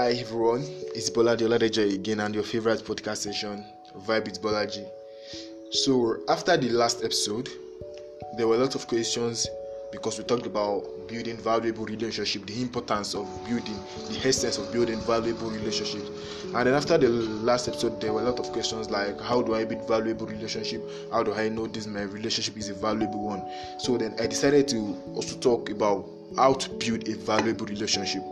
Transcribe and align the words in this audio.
Hi 0.00 0.12
everyone, 0.12 0.62
it's 0.94 1.10
Bolaji 1.10 1.42
Oladejo 1.46 1.94
again 1.94 2.20
and 2.20 2.34
your 2.34 2.42
favorite 2.42 2.82
podcast 2.86 3.18
session, 3.18 3.62
Vibe 4.06 4.24
with 4.24 4.40
Bolaji. 4.40 4.88
So 5.72 6.16
after 6.26 6.56
the 6.56 6.70
last 6.70 7.04
episode, 7.04 7.50
there 8.38 8.48
were 8.48 8.54
a 8.54 8.58
lot 8.60 8.74
of 8.74 8.86
questions 8.86 9.46
because 9.92 10.16
we 10.16 10.24
talked 10.24 10.46
about 10.46 10.86
building 11.06 11.36
valuable 11.36 11.84
relationship, 11.84 12.46
the 12.46 12.62
importance 12.62 13.14
of 13.14 13.28
building, 13.44 13.78
the 14.08 14.26
essence 14.26 14.56
of 14.56 14.72
building 14.72 14.98
valuable 15.00 15.50
relationships. 15.50 16.08
And 16.54 16.66
then 16.66 16.72
after 16.72 16.96
the 16.96 17.10
last 17.10 17.68
episode, 17.68 18.00
there 18.00 18.14
were 18.14 18.22
a 18.22 18.24
lot 18.24 18.38
of 18.38 18.50
questions 18.52 18.88
like 18.88 19.20
how 19.20 19.42
do 19.42 19.54
I 19.54 19.66
build 19.66 19.86
valuable 19.86 20.26
relationship? 20.26 20.82
How 21.12 21.22
do 21.22 21.34
I 21.34 21.50
know 21.50 21.66
this 21.66 21.86
my 21.86 22.04
relationship 22.04 22.56
is 22.56 22.70
a 22.70 22.74
valuable 22.74 23.22
one? 23.22 23.42
So 23.78 23.98
then 23.98 24.16
I 24.18 24.26
decided 24.28 24.66
to 24.68 24.78
also 25.14 25.36
talk 25.40 25.68
about 25.68 26.08
how 26.36 26.54
to 26.54 26.70
build 26.70 27.06
a 27.06 27.16
valuable 27.16 27.66
relationship. 27.66 28.22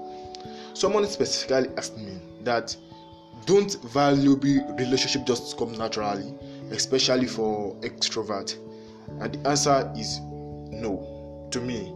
Someone 0.79 1.05
specifically 1.09 1.69
asked 1.77 1.99
me 1.99 2.21
that 2.45 2.77
don't 3.47 3.83
valuable 3.83 4.77
relationship 4.77 5.27
just 5.27 5.59
come 5.59 5.73
naturally, 5.73 6.33
especially 6.71 7.27
for 7.27 7.75
extrovert? 7.81 8.57
And 9.21 9.35
the 9.35 9.49
answer 9.49 9.93
is 9.97 10.21
no 10.21 11.49
to 11.51 11.61
me. 11.61 11.93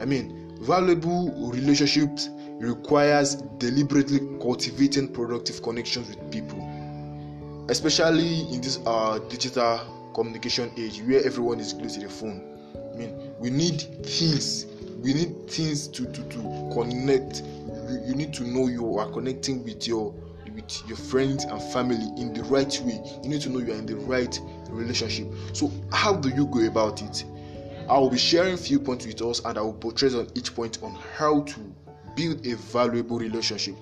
I 0.00 0.04
mean, 0.04 0.52
valuable 0.62 1.52
relationships 1.52 2.28
requires 2.58 3.36
deliberately 3.58 4.18
cultivating 4.40 5.06
productive 5.06 5.62
connections 5.62 6.08
with 6.08 6.28
people, 6.32 6.58
especially 7.68 8.52
in 8.52 8.60
this 8.62 8.80
uh, 8.84 9.20
digital 9.28 10.10
communication 10.12 10.72
age 10.76 11.00
where 11.02 11.24
everyone 11.24 11.60
is 11.60 11.72
glued 11.72 11.90
to 11.90 12.00
the 12.00 12.08
phone. 12.08 12.42
I 12.92 12.96
mean, 12.96 13.32
we 13.38 13.50
need 13.50 13.82
things. 14.04 14.66
We 15.02 15.14
need 15.14 15.50
things 15.50 15.88
to, 15.88 16.06
to, 16.06 16.22
to 16.22 16.70
connect. 16.72 17.42
You, 18.06 18.14
need 18.14 18.32
to 18.34 18.44
know 18.44 18.68
you 18.68 18.98
are 18.98 19.10
connecting 19.10 19.64
with 19.64 19.86
your 19.86 20.14
with 20.54 20.86
your 20.86 20.96
friends 20.96 21.44
and 21.44 21.60
family 21.72 22.08
in 22.20 22.32
the 22.34 22.44
right 22.44 22.80
way. 22.84 23.02
You 23.22 23.28
need 23.28 23.40
to 23.42 23.48
know 23.48 23.58
you 23.58 23.72
are 23.72 23.76
in 23.76 23.86
the 23.86 23.96
right 23.96 24.38
relationship. 24.68 25.26
So 25.54 25.72
how 25.90 26.14
do 26.14 26.28
you 26.28 26.46
go 26.46 26.60
about 26.66 27.02
it? 27.02 27.24
I 27.88 27.98
will 27.98 28.10
be 28.10 28.18
sharing 28.18 28.56
few 28.56 28.78
points 28.78 29.06
with 29.06 29.20
us 29.22 29.40
and 29.44 29.58
i 29.58 29.60
will 29.60 29.72
portray 29.72 30.08
on 30.10 30.28
each 30.34 30.54
point 30.54 30.78
on 30.82 30.96
how 31.16 31.42
to 31.42 31.74
build 32.14 32.46
a 32.46 32.54
valuable 32.54 33.18
relationship. 33.18 33.74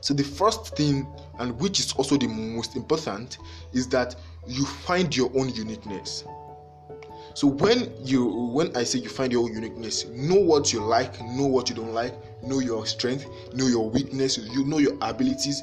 So 0.00 0.14
the 0.14 0.24
first 0.24 0.76
thing 0.76 1.06
and 1.38 1.58
which 1.60 1.80
is 1.80 1.92
also 1.92 2.16
the 2.16 2.26
most 2.26 2.76
important 2.76 3.38
is 3.72 3.88
that 3.88 4.16
you 4.46 4.64
find 4.64 5.14
your 5.14 5.30
own 5.38 5.50
uniqueness 5.50 6.24
so 7.38 7.46
when 7.46 7.92
you 8.04 8.26
when 8.52 8.76
i 8.76 8.82
say 8.82 8.98
you 8.98 9.08
find 9.08 9.30
your 9.30 9.48
uniqueness 9.48 10.06
know 10.06 10.34
what 10.34 10.72
you 10.72 10.80
like 10.80 11.20
know 11.22 11.46
what 11.46 11.70
you 11.70 11.76
don't 11.76 11.94
like 11.94 12.12
know 12.42 12.58
your 12.58 12.84
strength 12.84 13.26
know 13.54 13.68
your 13.68 13.88
weakness 13.90 14.38
you 14.38 14.64
know 14.64 14.78
your 14.78 14.96
abilities. 15.02 15.62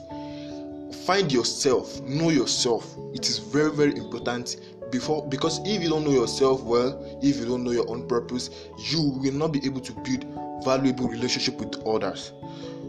Find 1.06 1.30
yourself 1.30 2.02
know 2.04 2.30
yourself. 2.30 2.96
It 3.14 3.28
is 3.28 3.40
very 3.40 3.72
very 3.72 3.94
important. 3.98 4.56
Before 4.90 5.28
because 5.28 5.60
if 5.66 5.84
you 5.84 5.90
don't 5.90 6.06
know 6.06 6.12
yourself 6.12 6.64
well 6.64 7.20
if 7.22 7.36
you 7.36 7.46
don't 7.46 7.66
know 7.66 7.72
your 7.72 7.90
own 7.90 8.08
purpose 8.08 8.52
you 8.90 9.02
will 9.02 9.34
not 9.34 9.52
be 9.52 9.60
able 9.66 9.82
to 9.82 9.92
build 9.96 10.26
valuable 10.64 11.10
relationship 11.10 11.56
with 11.56 11.76
others. 11.86 12.32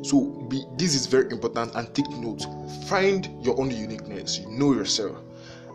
So 0.02 0.26
be, 0.48 0.62
this 0.76 0.94
is 0.94 1.06
very 1.06 1.28
important 1.32 1.74
and 1.74 1.92
take 1.92 2.08
note. 2.10 2.46
Find 2.86 3.28
your 3.44 3.58
own 3.58 3.72
uniqueness. 3.72 4.38
You 4.38 4.48
know 4.48 4.74
yourself. 4.74 5.16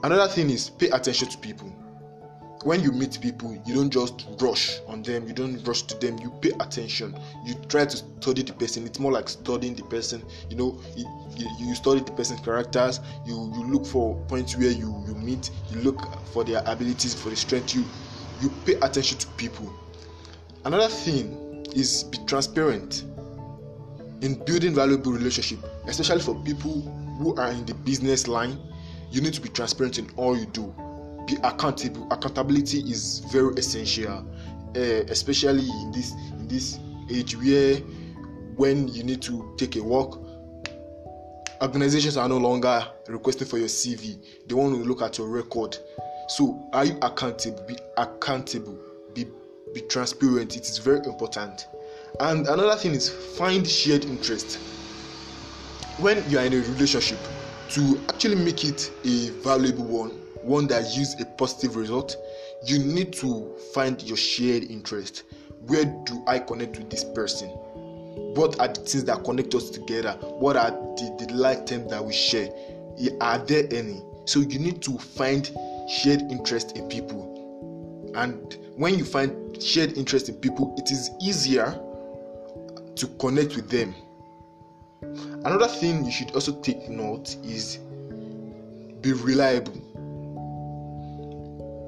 Another 0.01 0.31
thing 0.31 0.49
is 0.49 0.69
pay 0.69 0.87
attention 0.91 1.27
to 1.27 1.37
people 1.39 1.73
when 2.63 2.81
you 2.81 2.91
meet 2.91 3.19
people 3.21 3.59
you 3.65 3.73
don't 3.73 3.89
just 3.89 4.27
rush 4.39 4.79
on 4.87 5.01
them 5.01 5.27
you 5.27 5.33
don't 5.33 5.63
rush 5.67 5.83
to 5.83 5.97
them 5.97 6.17
you 6.19 6.29
pay 6.41 6.51
attention. 6.59 7.15
You 7.45 7.55
try 7.69 7.85
to 7.85 7.97
study 7.97 8.43
the 8.43 8.53
person. 8.53 8.85
It's 8.85 8.99
more 8.99 9.11
like 9.11 9.29
studying 9.29 9.75
the 9.75 9.83
person. 9.83 10.23
You 10.49 10.57
know 10.57 10.79
you, 10.95 11.05
you 11.59 11.75
study 11.75 12.01
the 12.01 12.11
person's 12.11 12.39
characters. 12.41 12.99
You 13.25 13.51
you 13.55 13.65
look 13.65 13.85
for 13.85 14.15
points 14.27 14.55
where 14.57 14.71
you 14.71 15.03
you 15.07 15.15
meet. 15.15 15.49
You 15.71 15.81
look 15.81 16.01
for 16.27 16.43
their 16.43 16.61
abilities 16.65 17.13
for 17.13 17.29
the 17.29 17.35
strength. 17.35 17.73
You 17.75 17.83
you 18.41 18.49
pay 18.65 18.73
attention 18.75 19.17
to 19.19 19.27
people. 19.37 19.71
Another 20.65 20.87
thing 20.87 21.65
is 21.75 22.03
be 22.05 22.17
transparent 22.27 23.05
in 24.21 24.35
building 24.45 24.75
valuable 24.75 25.11
relationship 25.11 25.59
especially 25.87 26.21
for 26.21 26.35
people 26.43 26.81
who 27.17 27.35
are 27.35 27.51
in 27.51 27.65
the 27.65 27.73
business 27.73 28.27
line. 28.27 28.59
You 29.09 29.21
need 29.21 29.33
to 29.33 29.41
be 29.41 29.49
transparent 29.49 29.99
in 29.99 30.09
all 30.15 30.37
you 30.37 30.45
do 30.47 30.73
be 31.25 31.35
accountable 31.43 32.07
accountability 32.11 32.79
is 32.79 33.19
very 33.31 33.53
essential 33.55 34.25
uh, 34.75 34.79
especially 35.09 35.67
in 35.81 35.91
this 35.91 36.11
in 36.39 36.47
this 36.47 36.79
age 37.09 37.35
where 37.37 37.77
when 38.55 38.87
you 38.89 39.03
need 39.03 39.21
to 39.21 39.53
take 39.57 39.75
a 39.75 39.83
walk 39.83 40.19
organizations 41.61 42.17
are 42.17 42.27
no 42.27 42.37
longer 42.37 42.85
requesting 43.07 43.47
for 43.47 43.57
your 43.57 43.67
cv 43.67 44.17
they 44.47 44.55
want 44.55 44.75
to 44.75 44.83
look 44.83 45.01
at 45.01 45.17
your 45.17 45.27
record. 45.29 45.77
So 46.27 46.67
are 46.73 46.85
you 46.85 46.97
accountable? 47.01 47.63
Be 47.67 47.77
accountable. 47.97 48.77
Be 49.13 49.27
be 49.73 49.81
transparent. 49.81 50.55
It 50.57 50.63
is 50.63 50.77
very 50.77 50.99
important. 51.05 51.67
And 52.19 52.47
another 52.47 52.75
thing 52.75 52.91
is 52.91 53.09
find 53.09 53.67
shared 53.67 54.05
interest. 54.05 54.59
When 55.97 56.21
you 56.29 56.39
are 56.39 56.45
in 56.45 56.53
a 56.53 56.57
relationship 56.57 57.19
to 57.69 57.97
actually 58.09 58.35
make 58.35 58.65
it 58.65 58.91
a 59.05 59.29
valuable 59.41 59.85
one 59.85 60.19
one 60.43 60.67
that 60.67 60.95
yields 60.95 61.19
a 61.19 61.25
positive 61.25 61.75
result, 61.75 62.15
you 62.65 62.79
need 62.79 63.13
to 63.13 63.55
find 63.73 64.01
your 64.03 64.17
shared 64.17 64.63
interest. 64.63 65.23
Where 65.67 65.85
do 65.85 66.23
I 66.27 66.39
connect 66.39 66.77
with 66.77 66.89
this 66.89 67.03
person? 67.03 67.49
What 67.49 68.59
are 68.59 68.67
the 68.67 68.81
things 68.81 69.03
that 69.05 69.23
connect 69.23 69.53
us 69.55 69.69
together? 69.69 70.13
What 70.21 70.57
are 70.57 70.71
the, 70.71 71.15
the 71.19 71.33
like 71.33 71.65
terms 71.65 71.89
that 71.91 72.03
we 72.03 72.13
share? 72.13 72.49
Are 73.19 73.39
there 73.39 73.67
any? 73.71 74.01
So 74.25 74.39
you 74.39 74.59
need 74.59 74.81
to 74.83 74.97
find 74.97 75.49
shared 75.89 76.21
interest 76.29 76.77
in 76.77 76.87
people. 76.87 78.11
And 78.15 78.57
when 78.75 78.97
you 78.97 79.05
find 79.05 79.61
shared 79.61 79.97
interest 79.97 80.29
in 80.29 80.35
people, 80.35 80.75
it 80.77 80.91
is 80.91 81.09
easier 81.21 81.79
to 82.95 83.07
connect 83.19 83.55
with 83.55 83.69
them. 83.69 83.95
Another 85.43 85.67
thing 85.67 86.05
you 86.05 86.11
should 86.11 86.31
also 86.31 86.59
take 86.61 86.87
note 86.89 87.35
is 87.43 87.77
be 89.01 89.13
reliable 89.13 89.90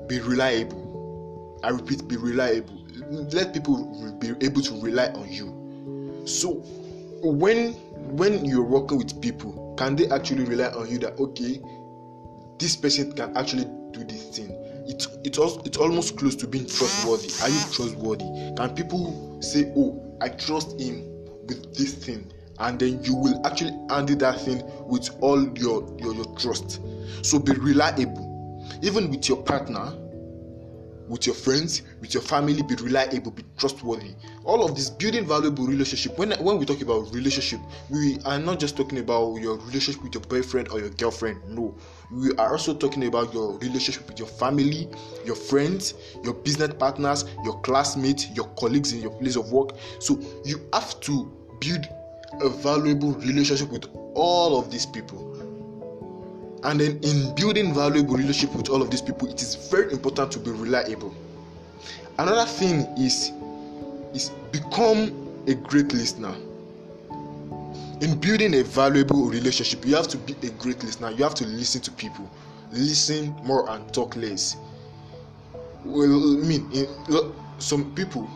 be 0.08 0.20
reliable. 0.20 1.60
I 1.64 1.70
repeat 1.70 2.08
be 2.08 2.18
reliable. 2.18 2.80
Let 3.10 3.54
people 3.54 4.18
be 4.20 4.30
able 4.46 4.62
to 4.62 4.82
rely 4.82 5.08
on 5.08 5.32
you. 5.32 6.24
So 6.26 6.56
when 7.22 7.74
when 8.18 8.46
you're 8.46 8.64
working 8.64 8.98
with 8.98 9.22
people 9.22 9.76
can 9.78 9.96
they 9.96 10.08
actually 10.10 10.44
rely 10.44 10.68
on 10.68 10.90
you 10.90 11.00
that 11.00 11.18
okay 11.20 11.62
this 12.60 12.76
person 12.76 13.12
can 13.14 13.36
actually 13.38 13.66
do 13.92 14.04
this 14.04 14.38
thing? 14.38 14.50
It 14.88 15.06
it 15.24 15.38
also 15.38 15.62
it's 15.66 15.78
almost 15.78 16.18
close 16.18 16.36
to 16.38 16.48
being 16.48 16.66
trustworthy. 16.66 17.32
Are 17.42 17.50
you 17.50 17.60
trustworthy? 17.72 18.26
Can 18.58 18.76
people 18.76 19.42
say 19.42 19.72
oh 19.76 20.00
i 20.22 20.30
trust 20.30 20.80
him 20.80 21.04
with 21.48 21.76
this 21.76 21.94
thing 21.94 22.32
and 22.60 22.80
then 22.80 23.04
you 23.04 23.16
will 23.16 23.46
actually 23.46 23.74
handle 23.90 24.16
that 24.18 24.40
thing 24.42 24.62
with 24.88 25.10
all 25.22 25.42
your 25.58 25.84
your, 26.00 26.14
your 26.14 26.36
trust? 26.36 26.82
So 27.22 27.40
be 27.40 27.54
reliable 27.54 28.23
even 28.84 29.10
with 29.10 29.30
your 29.30 29.42
partner 29.44 29.94
with 31.08 31.26
your 31.26 31.36
friends 31.36 31.82
with 32.00 32.14
your 32.14 32.24
family 32.24 32.62
be 32.62 32.76
reliable 32.76 33.32
be 33.32 33.44
trustworthy. 33.58 34.16
All 34.46 34.64
of 34.64 34.76
this 34.76 34.90
building 34.90 35.26
valuable 35.26 35.66
relationship. 35.66 36.18
When 36.18 36.32
when 36.44 36.58
we 36.58 36.66
talk 36.66 36.82
about 36.82 37.14
relationship 37.14 37.60
we 37.90 38.18
are 38.26 38.40
not 38.40 38.60
just 38.60 38.78
talking 38.78 39.00
about 39.00 39.36
your 39.36 39.58
relationship 39.58 40.02
with 40.02 40.14
your 40.14 40.24
boyfriend 40.24 40.70
or 40.70 40.80
your 40.80 40.90
girlfriend. 40.92 41.42
No. 41.50 41.78
We 42.12 42.32
are 42.38 42.52
also 42.52 42.74
talking 42.74 43.06
about 43.06 43.34
your 43.34 43.58
relationship 43.60 44.08
with 44.08 44.20
your 44.20 44.28
family 44.28 44.90
your 45.26 45.36
friends 45.36 45.94
your 46.24 46.34
business 46.34 46.74
partners 46.80 47.26
your 47.44 47.60
classmates 47.62 48.30
your 48.32 48.48
colleagues 48.56 48.94
in 48.94 49.02
your 49.02 49.12
place 49.12 49.36
of 49.36 49.52
work. 49.52 49.72
So 50.00 50.20
you 50.46 50.62
have 50.74 51.00
to 51.02 51.32
build 51.60 51.88
a 52.42 52.50
valuable 52.50 53.12
relationship 53.14 53.70
with 53.70 53.86
all 54.16 54.58
of 54.58 54.72
these 54.72 54.86
people 54.86 55.34
and 56.64 56.80
then 56.80 57.00
in 57.04 57.36
building 57.36 57.74
valuable 57.74 58.16
relationship 58.16 58.56
with 58.56 58.70
all 58.70 58.82
of 58.82 58.90
these 58.90 59.02
people 59.02 59.28
it 59.28 59.42
is 59.42 59.56
very 59.70 59.92
important 59.92 60.32
to 60.32 60.40
be 60.40 60.52
reliable. 60.52 61.14
Another 62.18 62.46
thing 62.46 62.86
is 62.98 63.32
is 64.14 64.30
become 64.52 65.12
a 65.48 65.56
great 65.56 65.92
listener. 65.94 66.34
In 68.02 68.20
building 68.20 68.54
a 68.56 68.64
valuable 68.64 69.26
relationship 69.26 69.86
you 69.86 69.96
have 69.96 70.08
to 70.10 70.18
be 70.18 70.36
a 70.48 70.52
great 70.52 70.84
listener. 70.84 71.12
You 71.12 71.24
have 71.24 71.36
to 71.36 71.46
listen 71.46 71.82
to 71.82 71.92
people. 71.92 72.30
Listen 72.72 73.36
more 73.44 73.70
and 73.70 73.94
talk 73.94 74.16
less. 74.16 74.56
Well 75.86 76.40
i 76.42 76.46
mean 76.46 76.70
eh, 76.74 76.86
in, 77.10 77.34
some 77.60 77.94
people 77.94 78.30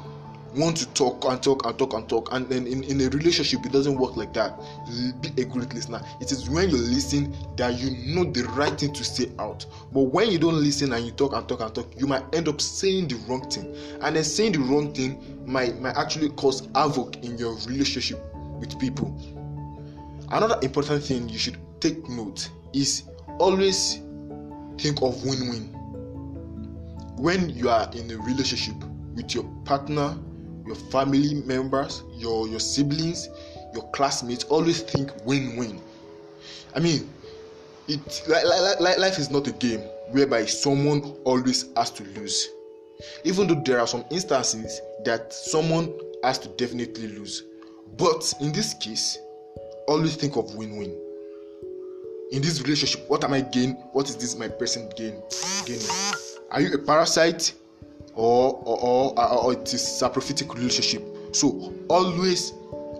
want 0.57 0.77
to 0.77 0.87
talk 0.93 1.23
and 1.25 1.41
talk 1.41 1.65
and 1.65 1.77
talk 1.77 1.93
and 1.93 2.07
talk 2.09 2.33
and 2.33 2.49
then 2.49 2.67
in, 2.67 2.83
in 2.83 2.99
a 3.01 3.09
relationship 3.09 3.65
it 3.65 3.71
doesn't 3.71 3.97
work 3.97 4.15
like 4.17 4.33
that. 4.33 4.59
Be 5.21 5.41
a 5.41 5.45
great 5.45 5.73
listener. 5.73 6.01
It 6.19 6.31
is 6.31 6.49
when 6.49 6.69
you 6.69 6.77
listen 6.77 7.35
that 7.55 7.79
you 7.79 7.91
know 8.13 8.23
the 8.23 8.43
right 8.49 8.77
thing 8.77 8.93
to 8.93 9.03
say 9.03 9.31
out. 9.39 9.65
But 9.91 10.01
when 10.01 10.31
you 10.31 10.39
don't 10.39 10.55
listen 10.55 10.93
and 10.93 11.05
you 11.05 11.11
talk 11.11 11.33
and 11.33 11.47
talk 11.47 11.61
and 11.61 11.73
talk 11.73 11.93
you 11.99 12.07
might 12.07 12.23
end 12.33 12.47
up 12.47 12.59
saying 12.61 13.07
the 13.07 13.15
wrong 13.27 13.49
thing. 13.49 13.75
And 14.01 14.15
then 14.15 14.23
saying 14.23 14.53
the 14.53 14.59
wrong 14.59 14.93
thing 14.93 15.43
might 15.45 15.79
might 15.79 15.95
actually 15.95 16.29
cause 16.29 16.67
havoc 16.75 17.17
in 17.23 17.37
your 17.37 17.55
relationship 17.67 18.19
with 18.59 18.77
people. 18.79 19.15
Another 20.29 20.59
important 20.61 21.03
thing 21.03 21.29
you 21.29 21.37
should 21.37 21.57
take 21.79 22.07
note 22.09 22.49
is 22.73 23.03
always 23.39 24.01
think 24.77 25.01
of 25.01 25.23
win 25.23 25.49
win. 25.49 25.73
When 27.17 27.49
you 27.49 27.69
are 27.69 27.89
in 27.93 28.11
a 28.11 28.17
relationship 28.17 28.75
with 29.15 29.33
your 29.33 29.43
partner, 29.65 30.17
your 30.67 30.75
family 30.75 31.35
members, 31.45 32.03
your, 32.13 32.47
your 32.47 32.59
siblings, 32.59 33.29
your 33.73 33.89
classmates, 33.91 34.43
always 34.45 34.81
think 34.81 35.11
win 35.25 35.55
win. 35.55 35.81
I 36.75 36.79
mean, 36.79 37.09
it 37.87 38.23
like, 38.27 38.43
like, 38.79 38.97
life 38.99 39.17
is 39.17 39.31
not 39.31 39.47
a 39.47 39.53
game 39.53 39.79
whereby 40.11 40.45
someone 40.45 41.15
always 41.23 41.65
has 41.75 41.89
to 41.91 42.03
lose. 42.19 42.49
Even 43.23 43.47
though 43.47 43.61
there 43.65 43.79
are 43.79 43.87
some 43.87 44.03
instances 44.11 44.81
that 45.05 45.31
someone 45.31 45.93
has 46.23 46.37
to 46.39 46.49
definitely 46.49 47.07
lose. 47.07 47.43
But 47.97 48.33
in 48.41 48.51
this 48.51 48.73
case, 48.73 49.17
always 49.87 50.15
think 50.15 50.35
of 50.35 50.53
win 50.55 50.77
win. 50.77 50.95
In 52.31 52.41
this 52.41 52.61
relationship, 52.61 53.09
what 53.09 53.23
am 53.23 53.33
I 53.33 53.41
gain? 53.41 53.73
What 53.93 54.09
is 54.09 54.17
this 54.17 54.35
my 54.35 54.49
person 54.49 54.89
gain 54.97 55.21
gaining? 55.65 55.87
Are 56.51 56.59
you 56.59 56.73
a 56.73 56.77
parasite 56.77 57.53
or 58.17 58.61
or, 58.65 58.79
or, 58.81 59.19
uh, 59.19 59.35
or 59.37 59.53
it 59.53 59.73
is 59.73 60.01
a 60.01 60.09
prophetic 60.09 60.53
relationship? 60.53 61.03
So 61.31 61.73
always 61.87 62.51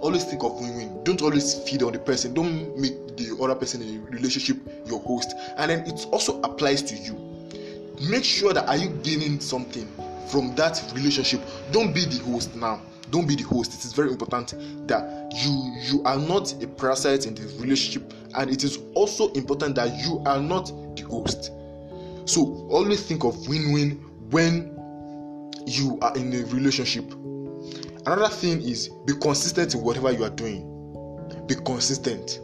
always 0.02 0.24
think 0.24 0.44
of 0.44 0.54
win 0.62 0.76
win. 0.78 1.04
Don't 1.04 1.22
always 1.22 1.56
feed 1.68 1.84
on 1.84 1.94
the 1.94 2.00
person. 2.00 2.34
Don't 2.34 2.78
make 2.78 3.18
the 3.18 3.38
other 3.42 3.56
person 3.56 3.82
in 3.82 4.06
the 4.06 4.12
relationship 4.12 4.58
your 4.86 5.00
host. 5.02 5.34
And 5.58 5.72
then 5.72 5.80
it 5.88 6.06
also 6.12 6.40
applies 6.42 6.82
to 6.84 6.96
you. 6.96 7.16
Make 8.10 8.24
sure 8.24 8.54
that 8.54 8.68
are 8.68 8.78
you 8.78 8.90
gaining 9.04 9.40
something 9.40 9.88
from 10.30 10.56
that 10.56 10.82
relationship. 10.94 11.42
Don't 11.72 11.94
be 11.94 12.06
the 12.06 12.20
host 12.24 12.56
now 12.56 12.82
don't 13.12 13.28
be 13.28 13.36
the 13.36 13.44
host 13.44 13.74
it 13.74 13.86
is 13.86 13.94
very 13.94 14.12
important 14.12 14.54
that 14.88 15.32
you 15.36 15.74
you 15.82 16.04
are 16.04 16.18
not 16.18 16.52
a 16.62 16.68
parasite 16.68 17.26
in 17.26 17.36
the 17.36 17.44
relationship 17.60 18.14
and 18.36 18.50
it 18.50 18.64
is 18.64 18.80
also 18.94 19.32
important 19.34 19.76
that 19.76 19.96
you 20.06 20.22
are 20.26 20.40
not 20.40 20.68
the 20.96 21.04
host 21.04 21.52
so 22.26 22.68
always 22.70 23.06
think 23.06 23.24
of 23.24 23.48
win-win 23.48 23.92
when 24.30 24.77
you 25.68 25.98
are 26.02 26.16
in 26.18 26.34
a 26.34 26.46
relationship 26.46 27.12
another 28.06 28.30
thing 28.30 28.62
is 28.62 28.90
be 29.06 29.14
consistent 29.22 29.76
in 29.76 29.82
whatever 29.82 30.12
you 30.12 30.24
are 30.24 30.30
doing 30.30 30.64
be 31.48 31.56
consistent 31.56 32.40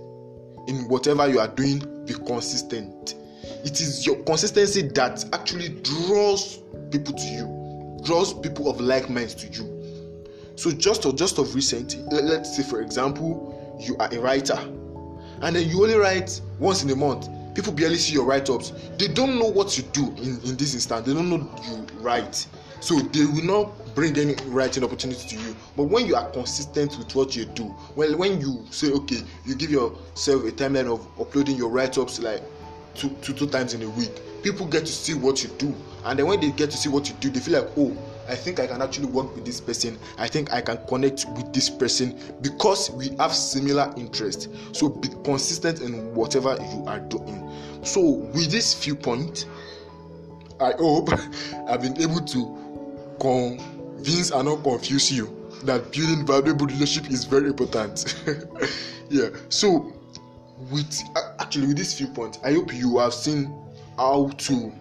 in 0.68 0.88
whatever 0.88 1.28
you 1.28 1.40
are 1.40 1.48
doing 1.48 1.80
be 2.06 2.14
consistent 2.14 3.16
it 3.66 3.80
is 3.82 4.06
your 4.06 4.22
consistency 4.24 4.82
that 4.82 5.24
actually 5.34 5.70
draws 5.82 6.60
people 6.92 7.14
to 7.14 7.26
you 7.26 8.00
draws 8.04 8.34
people 8.34 8.70
of 8.70 8.80
like 8.82 9.10
minds 9.10 9.34
to 9.34 9.48
you 9.48 9.74
so 10.56 10.72
just 10.72 11.06
of 11.06 11.16
just 11.16 11.40
of 11.40 11.56
recent, 11.56 11.98
let's 12.12 12.56
say 12.56 12.64
for 12.64 12.82
example, 12.82 13.78
you 13.80 13.98
are 13.98 14.08
a 14.14 14.20
writer, 14.20 14.58
and 15.42 15.56
then 15.56 15.68
you 15.68 15.82
only 15.82 15.96
write 15.96 16.40
once 16.60 16.84
in 16.84 16.90
a 16.92 16.96
month. 16.96 17.28
People 17.56 17.74
barely 17.74 17.98
see 17.98 18.14
your 18.14 18.26
write-ups. 18.26 18.72
They 18.98 19.08
don't 19.08 19.38
know 19.38 19.48
what 19.48 19.78
you 19.78 19.84
do 19.94 20.08
in, 20.18 20.40
in 20.44 20.56
this 20.58 20.74
instance. 20.74 21.06
They 21.06 21.14
don't 21.14 21.30
know 21.30 21.50
you 21.68 21.86
write. 22.00 22.48
So 22.84 23.00
they 23.00 23.24
will 23.26 23.46
not 23.46 23.96
bring 23.96 24.18
any 24.18 24.36
writing 24.48 24.84
opportunity 24.84 25.26
to 25.30 25.42
you. 25.42 25.56
But 25.78 25.84
when 25.84 26.06
you 26.06 26.18
are 26.18 26.30
consistent 26.32 26.98
with 26.98 27.16
what 27.16 27.34
you 27.34 27.46
do, 27.46 27.74
well, 27.96 28.14
when 28.18 28.42
you 28.42 28.66
say 28.72 28.92
okay, 28.92 29.22
you 29.46 29.56
give 29.56 29.72
yourself 29.72 30.44
a 30.44 30.52
timeline 30.52 30.94
of 30.94 31.08
uploading 31.18 31.56
your 31.56 31.70
write-ups 31.70 32.20
like 32.20 32.44
two, 32.94 33.08
two, 33.22 33.32
two 33.32 33.48
times 33.48 33.74
in 33.74 33.84
a 33.84 33.90
week, 33.92 34.12
people 34.44 34.66
get 34.68 34.82
to 34.82 34.92
see 34.92 35.14
what 35.14 35.42
you 35.42 35.50
do. 35.58 35.74
And 36.04 36.20
then 36.20 36.28
when 36.28 36.42
they 36.42 36.52
get 36.52 36.72
to 36.72 36.78
see 36.78 36.90
what 36.90 37.08
you 37.08 37.16
do, 37.22 37.30
they 37.30 37.40
feel 37.40 37.62
like, 37.62 37.72
oh, 37.78 37.98
I 38.28 38.36
think 38.36 38.60
I 38.60 38.68
can 38.68 38.82
actually 38.82 39.08
work 39.08 39.34
with 39.34 39.46
this 39.46 39.62
person. 39.62 39.98
I 40.18 40.28
think 40.28 40.52
I 40.52 40.60
can 40.60 40.78
connect 40.88 41.26
with 41.38 41.54
this 41.54 41.70
person 41.70 42.20
because 42.42 42.92
we 42.92 43.16
have 43.18 43.34
similar 43.34 43.94
interests. 43.96 44.50
So 44.74 44.90
be 44.90 45.08
consistent 45.24 45.80
in 45.80 46.14
whatever 46.14 46.58
you 46.60 46.84
are 46.86 47.00
doing. 47.00 47.50
So 47.84 48.02
with 48.02 48.52
this 48.52 48.74
few 48.74 48.94
points, 48.94 49.46
I 50.60 50.74
hope 50.74 51.10
I've 51.70 51.82
been 51.82 52.02
able 52.02 52.20
to 52.20 52.63
convince 53.24 54.32
and 54.32 54.46
not 54.50 54.62
confuse 54.64 55.10
you 55.10 55.34
that 55.64 55.92
building 55.94 56.26
valuable 56.26 56.66
relationship 56.66 57.10
is 57.10 57.24
very 57.24 57.48
important. 57.48 58.22
yeah. 59.10 59.30
So 59.48 59.94
with 60.70 61.02
actually 61.40 61.68
with 61.68 61.78
this 61.78 61.98
few 61.98 62.08
points, 62.08 62.38
I 62.44 62.52
hope 62.54 62.74
you 62.74 62.98
have 63.00 63.14
seen 63.14 63.46
how 63.98 64.30
to 64.30 64.74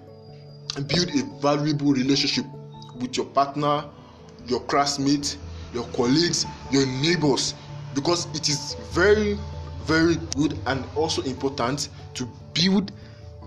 build 0.89 1.09
a 1.15 1.23
valuable 1.41 1.93
relationship 1.93 2.45
with 3.01 3.17
your 3.17 3.27
partner, 3.27 3.85
your 4.49 4.61
classmates, 4.63 5.37
your 5.73 5.85
colleagues, 5.89 6.45
your 6.73 6.87
neighbors, 6.87 7.55
because 7.95 8.27
it 8.35 8.49
is 8.49 8.75
very, 8.91 9.39
very 9.85 10.17
good 10.35 10.59
and 10.67 10.85
also 10.97 11.23
important 11.23 11.91
to 12.15 12.29
build 12.55 12.91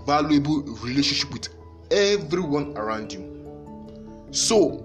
valuable 0.06 0.62
relationship 0.62 1.34
with 1.34 1.50
everyone 1.92 2.78
around 2.78 3.12
you. 3.12 3.35
So, 4.36 4.82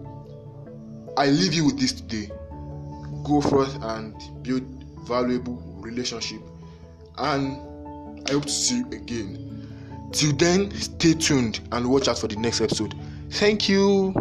I 1.17 1.27
leave 1.27 1.55
you 1.55 1.65
with 1.65 1.81
this 1.81 1.91
today. 1.91 2.31
Go 3.25 3.41
forth 3.41 3.77
and 3.83 4.15
build 4.45 4.63
valuable 5.09 5.57
relationship, 5.81 6.41
and 7.19 7.57
I 8.29 8.33
hope 8.33 8.45
to 8.45 8.53
see 8.53 8.79
you 8.79 8.87
again. 8.93 10.09
Till 10.13 10.37
then, 10.37 10.71
stay 10.71 11.15
tuned 11.15 11.61
and 11.73 11.91
watch 11.91 12.07
out 12.07 12.21
for 12.21 12.29
the 12.29 12.37
next 12.37 12.61
episode. 12.61 12.95
Thank 13.31 13.69
you. 13.69 14.15